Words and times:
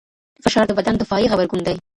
فشار 0.45 0.65
د 0.67 0.71
بدن 0.79 0.95
دفاعي 0.97 1.25
غبرګون 1.31 1.61
دی. 1.67 1.75